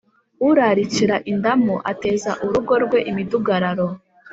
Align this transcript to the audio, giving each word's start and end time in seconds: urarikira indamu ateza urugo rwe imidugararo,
urarikira 0.49 1.15
indamu 1.31 1.75
ateza 1.91 2.31
urugo 2.43 2.73
rwe 2.83 2.99
imidugararo, 3.11 3.87